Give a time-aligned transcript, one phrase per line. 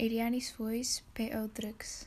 [0.00, 2.06] Eliani's Voice, PO Drugs.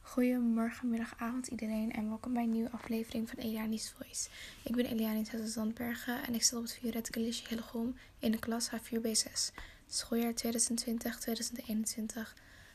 [0.00, 4.28] Goedemorgen, middag, avond iedereen en welkom bij een nieuwe aflevering van Eliani's Voice.
[4.62, 8.38] Ik ben Eliane Zessa Zandbergen en ik zit op het Violet College Hillegom in de
[8.38, 9.54] klas H4B6,
[9.86, 10.36] schooljaar 2020-2021.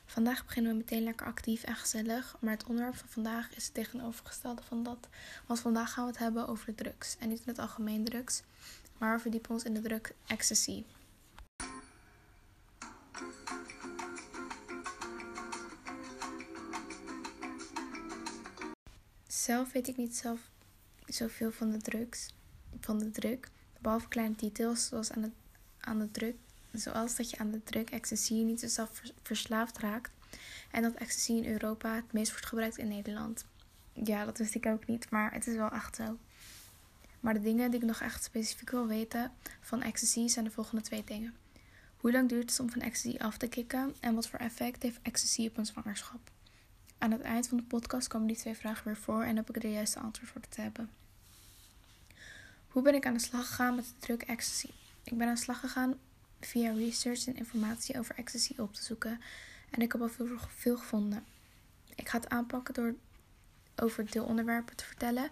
[0.07, 3.73] Vandaag beginnen we meteen lekker actief en gezellig, maar het onderwerp van vandaag is het
[3.73, 5.07] tegenovergestelde van dat.
[5.45, 7.17] Want vandaag gaan we het hebben over de drugs.
[7.19, 8.43] En niet in het algemeen drugs,
[8.97, 10.83] maar we verdiepen ons in de drug ecstasy.
[19.27, 20.39] Zelf weet ik niet zelf
[21.05, 22.33] zoveel van de drugs,
[22.79, 23.49] van de druk,
[23.81, 25.33] behalve kleine details zoals aan, het,
[25.79, 26.35] aan de druk
[26.71, 28.87] zoals dat je aan de druk ecstasy niet zo
[29.21, 30.11] verslaafd raakt.
[30.71, 33.45] En dat ecstasy in Europa het meest wordt gebruikt in Nederland.
[33.93, 36.17] Ja, dat wist ik ook niet, maar het is wel echt zo.
[37.19, 40.83] Maar de dingen die ik nog echt specifiek wil weten van ecstasy zijn de volgende
[40.83, 41.35] twee dingen.
[41.97, 44.99] Hoe lang duurt het om van ecstasy af te kicken en wat voor effect heeft
[45.01, 46.31] ecstasy op een zwangerschap?
[46.97, 49.61] Aan het eind van de podcast komen die twee vragen weer voor en heb ik
[49.61, 50.89] de juiste antwoord voor te hebben.
[52.67, 54.69] Hoe ben ik aan de slag gegaan met de druk ecstasy?
[55.03, 55.95] Ik ben aan de slag gegaan
[56.39, 59.21] via research en informatie over ecstasy op te zoeken.
[59.69, 61.25] En ik heb al veel, veel gevonden.
[61.95, 62.95] Ik ga het aanpakken door
[63.75, 65.29] over deelonderwerpen te vertellen,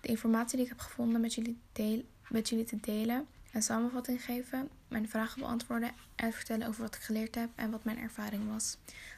[0.00, 4.24] de informatie die ik heb gevonden met jullie, deel, met jullie te delen, een samenvatting
[4.24, 8.52] geven, mijn vragen beantwoorden en vertellen over wat ik geleerd heb en wat mijn ervaring
[8.52, 8.76] was.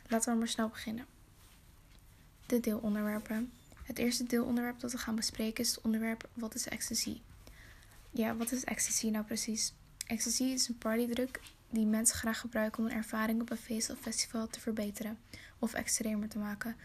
[0.08, 1.06] Laten we maar snel beginnen.
[2.46, 3.52] De deelonderwerpen.
[3.82, 7.20] Het eerste deelonderwerp dat we gaan bespreken is het onderwerp wat is ecstasy?
[8.10, 9.72] Ja, wat is ecstasy nou precies?
[10.06, 11.40] Ecstasy is een partydruk
[11.70, 15.18] die mensen graag gebruiken om een ervaring op een feest of festival te verbeteren
[15.58, 16.76] of extremer te maken.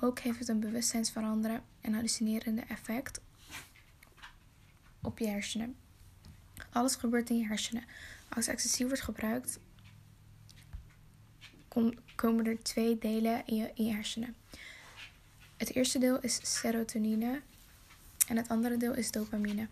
[0.00, 3.20] Ook heeft het een bewustzijnsveranderen en hallucinerende effect
[5.02, 5.76] op je hersenen.
[6.70, 7.84] Alles gebeurt in je hersenen.
[8.28, 9.58] Als ecstasy wordt gebruikt,
[12.14, 14.36] komen er twee delen in je, in je hersenen.
[15.56, 17.42] Het eerste deel is serotonine
[18.28, 19.68] en het andere deel is dopamine.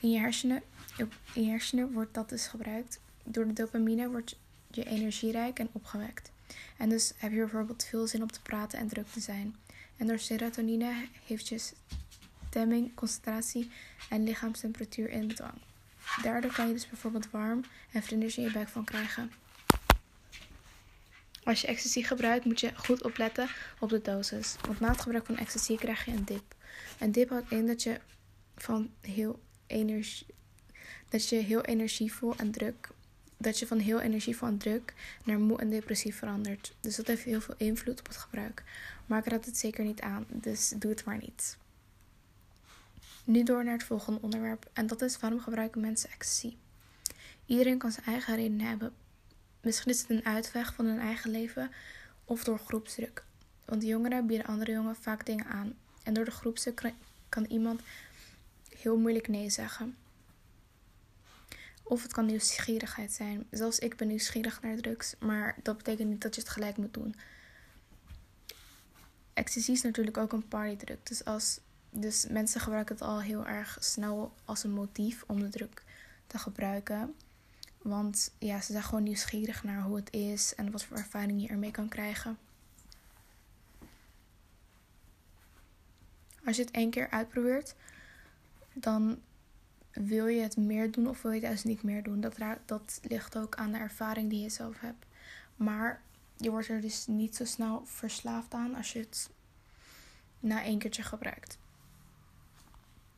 [0.00, 0.62] In je hersenen
[0.96, 1.10] in
[1.44, 3.00] je hersenen wordt dat dus gebruikt.
[3.24, 4.36] Door de dopamine wordt
[4.70, 6.30] je energierijk en opgewekt.
[6.76, 9.56] En dus heb je bijvoorbeeld veel zin om te praten en druk te zijn.
[9.96, 11.58] En door serotonine heeft je
[12.48, 13.70] stemming, concentratie
[14.08, 15.54] en lichaamstemperatuur in bedwang.
[16.22, 19.32] Daardoor kan je dus bijvoorbeeld warm en vlinders in je buik van krijgen.
[21.44, 23.48] Als je ecstasy gebruikt, moet je goed opletten
[23.80, 24.56] op de dosis.
[24.66, 26.54] Want na gebruik van ecstasy krijg je een dip.
[26.98, 28.00] Een dip houdt in dat je
[28.56, 30.26] van heel energie
[31.14, 32.88] dat je heel energievol en druk,
[33.36, 34.94] dat je van heel energievol en druk
[35.24, 36.74] naar moe en depressief verandert.
[36.80, 38.62] Dus dat heeft heel veel invloed op het gebruik.
[39.06, 41.56] Maar ik raad het zeker niet aan, dus doe het maar niet.
[43.24, 46.56] Nu door naar het volgende onderwerp en dat is waarom gebruiken mensen ecstasy.
[47.46, 48.92] Iedereen kan zijn eigen reden hebben.
[49.60, 51.70] Misschien is het een uitweg van hun eigen leven
[52.24, 53.24] of door groepsdruk.
[53.64, 55.74] Want jongeren bieden andere jongeren vaak dingen aan.
[56.02, 56.92] En door de groepsdruk
[57.28, 57.80] kan iemand
[58.78, 59.96] heel moeilijk nee zeggen.
[61.86, 63.46] Of het kan nieuwsgierigheid zijn.
[63.50, 66.94] Zelfs ik ben nieuwsgierig naar drugs, maar dat betekent niet dat je het gelijk moet
[66.94, 67.14] doen.
[69.32, 71.06] Ecstasy is natuurlijk ook een partydruk.
[71.06, 75.48] Dus, als, dus mensen gebruiken het al heel erg snel als een motief om de
[75.48, 75.82] druk
[76.26, 77.14] te gebruiken.
[77.82, 81.48] Want ja, ze zijn gewoon nieuwsgierig naar hoe het is en wat voor ervaring je
[81.48, 82.38] ermee kan krijgen.
[86.44, 87.74] Als je het één keer uitprobeert,
[88.72, 89.20] dan
[89.94, 92.20] wil je het meer doen of wil je het juist niet meer doen?
[92.20, 95.06] Dat, dat ligt ook aan de ervaring die je zelf hebt.
[95.56, 96.02] Maar
[96.36, 99.30] je wordt er dus niet zo snel verslaafd aan als je het
[100.40, 101.58] na één keertje gebruikt.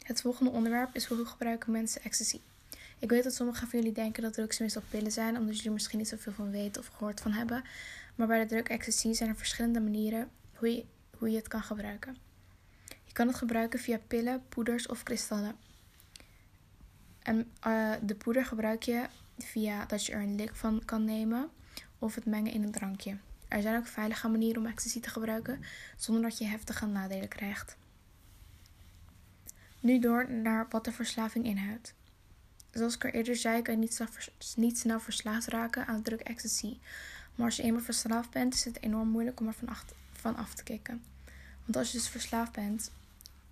[0.03, 2.41] Het volgende onderwerp is hoe gebruiken mensen ecstasy.
[2.99, 5.99] Ik weet dat sommigen van jullie denken dat drugs meestal pillen zijn, omdat jullie misschien
[5.99, 7.65] niet zoveel van weten of gehoord van hebben.
[8.15, 10.85] Maar bij de drug ecstasy zijn er verschillende manieren hoe je,
[11.19, 12.17] hoe je het kan gebruiken.
[13.05, 15.66] Je kan het gebruiken via pillen, poeders of kristallen.
[17.27, 19.07] En uh, de poeder gebruik je
[19.39, 21.51] via dat je er een lik van kan nemen
[21.99, 23.17] of het mengen in een drankje.
[23.49, 25.65] Er zijn ook veilige manieren om ecstasy te gebruiken
[25.97, 27.77] zonder dat je heftige nadelen krijgt.
[29.81, 31.95] Nu door naar wat de verslaving inhoudt.
[32.71, 34.09] Zoals ik er eerder zei, kan je niet snel,
[34.57, 36.79] niet snel verslaafd raken aan druk ecstasy.
[37.35, 39.55] Maar als je eenmaal verslaafd bent, is het enorm moeilijk om er
[40.13, 41.03] van af te kicken.
[41.65, 42.91] Want als je dus verslaafd bent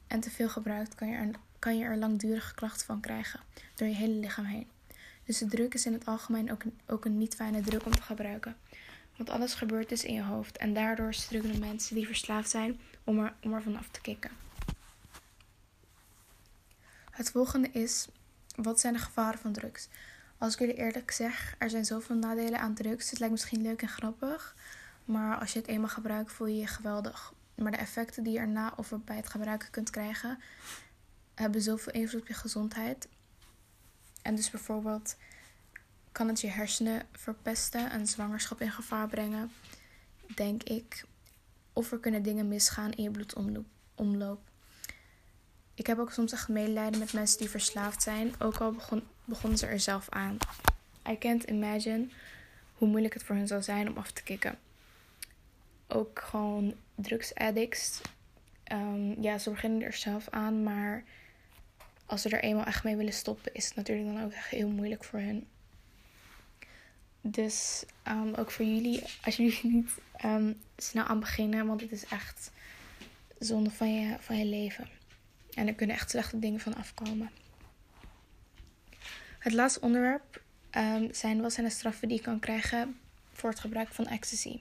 [0.06, 1.30] en te veel gebruikt, kan je er
[1.64, 3.40] kan je er langdurige klachten van krijgen
[3.74, 4.66] door je hele lichaam heen.
[5.24, 7.94] Dus de druk is in het algemeen ook een, ook een niet fijne druk om
[7.94, 8.56] te gebruiken.
[9.16, 13.18] Want alles gebeurt dus in je hoofd en daardoor struggelen mensen die verslaafd zijn om
[13.18, 14.30] er, om er vanaf te kicken.
[17.10, 18.08] Het volgende is,
[18.56, 19.88] wat zijn de gevaren van drugs?
[20.38, 23.10] Als ik jullie eerlijk zeg, er zijn zoveel nadelen aan drugs.
[23.10, 24.56] Het lijkt misschien leuk en grappig,
[25.04, 27.32] maar als je het eenmaal gebruikt, voel je je geweldig.
[27.54, 30.38] Maar de effecten die je erna of bij het gebruiken kunt krijgen,
[31.34, 33.08] hebben zoveel invloed op je gezondheid.
[34.22, 35.16] En dus bijvoorbeeld
[36.12, 39.52] kan het je hersenen verpesten en zwangerschap in gevaar brengen,
[40.34, 41.04] denk ik.
[41.72, 44.40] Of er kunnen dingen misgaan in je bloedomloop.
[45.74, 49.58] Ik heb ook soms echt medelijden met mensen die verslaafd zijn, ook al begon, begonnen
[49.58, 50.36] ze er zelf aan.
[51.08, 52.08] I can't imagine
[52.74, 54.58] hoe moeilijk het voor hen zou zijn om af te kicken.
[55.88, 58.00] Ook gewoon drugsaddicts.
[58.72, 61.04] Um, ja, ze beginnen er zelf aan, maar
[62.06, 64.68] als ze er eenmaal echt mee willen stoppen, is het natuurlijk dan ook echt heel
[64.68, 65.46] moeilijk voor hen.
[67.20, 69.90] Dus um, ook voor jullie, als jullie niet
[70.24, 72.50] um, snel aan beginnen, want het is echt
[73.38, 74.88] zonde van je, van je leven.
[75.54, 77.30] En er kunnen echt slechte dingen van afkomen.
[79.38, 82.98] Het laatste onderwerp um, zijn wat zijn de straffen die je kan krijgen
[83.32, 84.60] voor het gebruik van ecstasy.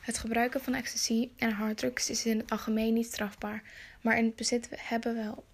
[0.00, 3.62] Het gebruiken van ecstasy en harddrugs is in het algemeen niet strafbaar,
[4.00, 5.44] maar in het bezit hebben wel.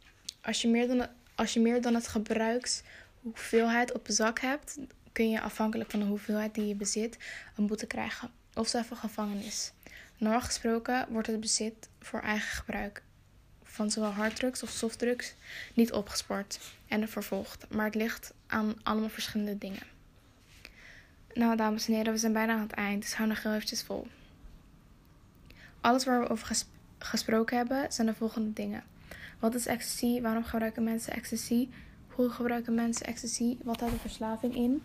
[0.49, 4.79] Als je meer dan, als je meer dan het gebruikshoeveelheid op zak hebt,
[5.13, 7.19] kun je afhankelijk van de hoeveelheid die je bezit
[7.57, 9.73] een boete krijgen of zelfs een gevangenis.
[10.19, 13.03] Normaal gesproken wordt het bezit voor eigen gebruik
[13.63, 15.35] van zowel harddrugs of softdrugs
[15.75, 19.87] niet opgespoord en vervolgd, maar het ligt aan allemaal verschillende dingen.
[21.35, 23.83] Nou, dames en heren, we zijn bijna aan het eind, dus hou nog heel eventjes
[23.83, 24.07] vol.
[25.81, 26.57] Alles waar we over
[26.99, 28.83] gesproken hebben zijn de volgende dingen.
[29.39, 30.21] Wat is ecstasy?
[30.21, 31.69] Waarom gebruiken mensen ecstasy?
[32.09, 33.57] Hoe gebruiken mensen ecstasy?
[33.63, 34.83] Wat houdt de verslaving in?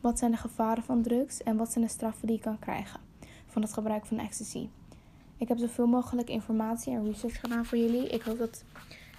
[0.00, 1.42] Wat zijn de gevaren van drugs?
[1.42, 3.00] En wat zijn de straffen die je kan krijgen
[3.46, 4.68] van het gebruik van ecstasy?
[5.36, 8.08] Ik heb zoveel mogelijk informatie en research gedaan voor jullie.
[8.08, 8.64] Ik hoop dat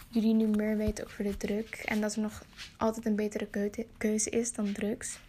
[0.07, 1.85] jullie nu meer weten over de drug.
[1.85, 2.43] En dat er nog
[2.77, 3.47] altijd een betere
[3.97, 5.19] keuze is dan drugs.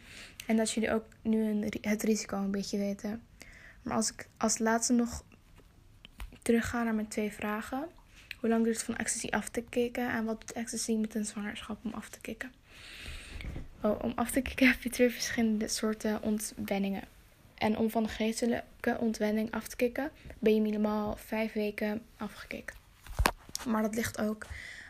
[0.46, 3.22] En dat jullie ook nu een, het risico een beetje weten.
[3.82, 5.24] Maar als ik als laatste nog
[6.42, 7.88] terugga naar mijn twee vragen.
[8.42, 10.10] Hoe lang duurt het van ecstasy af te kicken?
[10.10, 12.52] En wat doet ecstasy met een zwangerschap om af te kicken?
[13.80, 17.02] Oh, om af te kicken heb je twee verschillende soorten ontwenningen.
[17.54, 22.76] En om van de geestelijke ontwenning af te kicken, ben je minimaal vijf weken afgekikt.
[23.66, 24.46] Maar dat ligt ook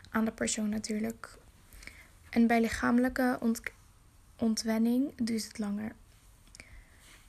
[0.09, 1.37] aan de persoon natuurlijk.
[2.29, 3.61] En bij lichamelijke ont
[4.37, 5.91] ontwenning duurt het langer.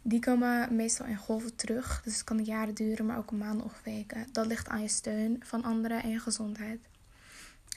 [0.06, 3.80] Die komen meestal in golven terug, dus het kan jaren duren, maar ook maanden of
[3.84, 4.26] weken.
[4.32, 6.80] Dat ligt aan je steun van anderen en je gezondheid.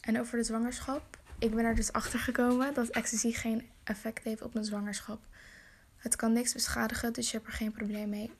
[0.01, 1.17] En over de zwangerschap.
[1.39, 5.19] Ik ben er dus achter gekomen dat ecstasy geen effect heeft op mijn zwangerschap.
[5.97, 8.31] Het kan niks beschadigen, dus je hebt er geen probleem mee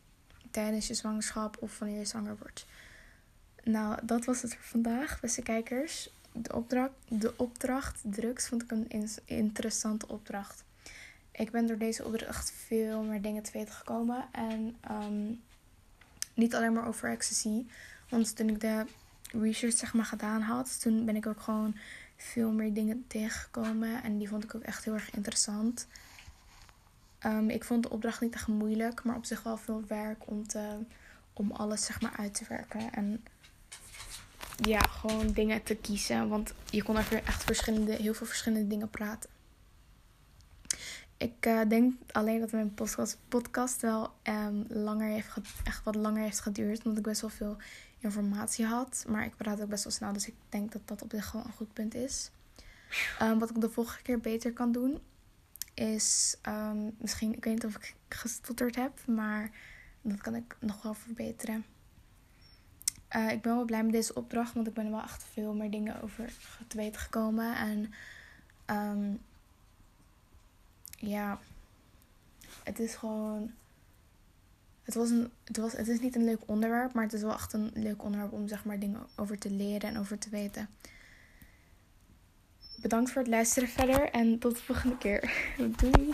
[0.52, 2.66] tijdens je zwangerschap of wanneer je zwanger wordt.
[3.64, 6.10] Nou, dat was het voor vandaag, beste kijkers.
[6.32, 10.64] De opdracht, de opdracht drugs vond ik een interessante opdracht.
[11.38, 14.26] Ik ben door deze opdracht veel meer dingen te weten gekomen.
[14.32, 15.34] En ehm,
[16.34, 17.66] niet alleen maar over ecstasy.
[18.10, 18.86] Want toen ik de
[19.32, 21.76] research zeg maar gedaan had, toen ben ik ook gewoon
[22.16, 24.04] veel meer dingen tegengekomen.
[24.04, 25.88] En die vond ik ook echt heel erg interessant.
[27.26, 30.48] Um, ik vond de opdracht niet echt moeilijk, maar op zich wel veel werk om,
[30.48, 30.78] te,
[31.34, 32.94] om alles zeg maar uit te werken.
[32.94, 33.24] En
[34.56, 36.30] ja, gewoon dingen te kiezen.
[36.30, 39.30] Want je kon over echt verschillende, heel veel verschillende dingen praten.
[41.18, 42.74] Ik uh, denk alleen dat mijn
[43.28, 45.28] podcast, wel um, langer heeft,
[45.64, 46.78] echt wat langer heeft geduurd.
[46.78, 47.58] Omdat ik best wel veel
[48.00, 49.06] informatie had.
[49.08, 50.14] Maar ik praat ook best wel snel.
[50.14, 52.32] Dus ik denk dat dat op zich gewoon een goed punt is.
[53.22, 55.00] Um, wat ik de volgende keer beter kan doen
[55.74, 59.52] is um, misschien, ik weet niet of ik gestotterd heb, maar
[60.02, 61.66] dat kan ik nog wel verbeteren.
[63.16, 65.54] Uh, ik ben wel blij met deze opdracht, want ik ben er wel echt veel
[65.54, 66.34] meer dingen over
[66.68, 67.56] te weten gekomen.
[67.56, 67.94] En
[70.98, 71.40] ja,
[72.64, 73.52] het is gewoon.
[74.84, 77.34] Het, was een, het, was, het is niet een leuk onderwerp, maar het is wel
[77.34, 80.70] echt een leuk onderwerp om zeg maar dingen over te leren en over te weten.
[82.82, 85.32] Bedankt voor het luisteren verder en tot de volgende keer.
[85.78, 86.12] Doei!